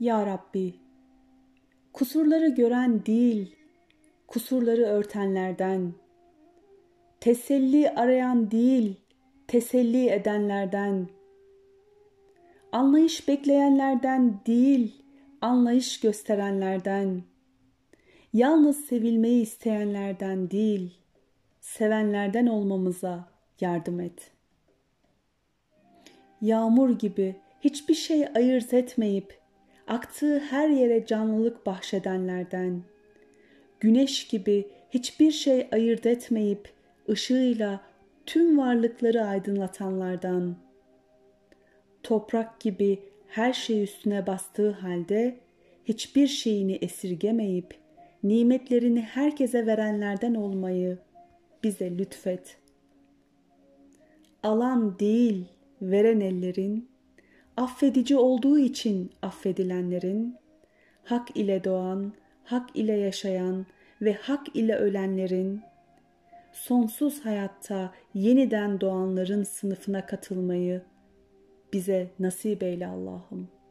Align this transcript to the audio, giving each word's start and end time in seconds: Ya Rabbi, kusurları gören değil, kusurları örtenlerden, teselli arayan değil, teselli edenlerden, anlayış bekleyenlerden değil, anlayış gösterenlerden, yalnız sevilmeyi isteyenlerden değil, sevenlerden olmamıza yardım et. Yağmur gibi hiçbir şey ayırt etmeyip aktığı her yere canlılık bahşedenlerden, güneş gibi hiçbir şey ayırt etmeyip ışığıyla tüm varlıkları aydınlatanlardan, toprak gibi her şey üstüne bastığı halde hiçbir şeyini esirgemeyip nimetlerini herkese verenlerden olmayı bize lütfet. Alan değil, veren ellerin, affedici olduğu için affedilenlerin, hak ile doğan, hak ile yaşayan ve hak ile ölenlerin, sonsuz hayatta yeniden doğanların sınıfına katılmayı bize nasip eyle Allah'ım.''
Ya 0.00 0.26
Rabbi, 0.26 0.74
kusurları 1.92 2.48
gören 2.48 3.06
değil, 3.06 3.56
kusurları 4.26 4.82
örtenlerden, 4.82 5.92
teselli 7.20 7.90
arayan 7.90 8.50
değil, 8.50 9.00
teselli 9.46 10.08
edenlerden, 10.08 11.08
anlayış 12.72 13.28
bekleyenlerden 13.28 14.40
değil, 14.46 15.02
anlayış 15.40 16.00
gösterenlerden, 16.00 17.22
yalnız 18.32 18.84
sevilmeyi 18.84 19.42
isteyenlerden 19.42 20.50
değil, 20.50 20.98
sevenlerden 21.60 22.46
olmamıza 22.46 23.28
yardım 23.60 24.00
et. 24.00 24.30
Yağmur 26.40 26.98
gibi 26.98 27.36
hiçbir 27.60 27.94
şey 27.94 28.26
ayırt 28.34 28.74
etmeyip 28.74 29.43
aktığı 29.86 30.38
her 30.38 30.68
yere 30.68 31.06
canlılık 31.06 31.66
bahşedenlerden, 31.66 32.82
güneş 33.80 34.26
gibi 34.26 34.68
hiçbir 34.90 35.30
şey 35.30 35.68
ayırt 35.72 36.06
etmeyip 36.06 36.72
ışığıyla 37.08 37.80
tüm 38.26 38.58
varlıkları 38.58 39.24
aydınlatanlardan, 39.24 40.56
toprak 42.02 42.60
gibi 42.60 43.02
her 43.28 43.52
şey 43.52 43.82
üstüne 43.82 44.26
bastığı 44.26 44.70
halde 44.70 45.36
hiçbir 45.84 46.26
şeyini 46.26 46.74
esirgemeyip 46.74 47.74
nimetlerini 48.22 49.00
herkese 49.00 49.66
verenlerden 49.66 50.34
olmayı 50.34 50.98
bize 51.64 51.98
lütfet. 51.98 52.56
Alan 54.42 54.98
değil, 54.98 55.44
veren 55.82 56.20
ellerin, 56.20 56.88
affedici 57.56 58.16
olduğu 58.16 58.58
için 58.58 59.10
affedilenlerin, 59.22 60.36
hak 61.04 61.36
ile 61.36 61.64
doğan, 61.64 62.12
hak 62.44 62.76
ile 62.76 62.92
yaşayan 62.92 63.66
ve 64.02 64.12
hak 64.12 64.56
ile 64.56 64.76
ölenlerin, 64.76 65.62
sonsuz 66.52 67.24
hayatta 67.24 67.94
yeniden 68.14 68.80
doğanların 68.80 69.42
sınıfına 69.42 70.06
katılmayı 70.06 70.82
bize 71.72 72.10
nasip 72.18 72.62
eyle 72.62 72.86
Allah'ım.'' 72.86 73.63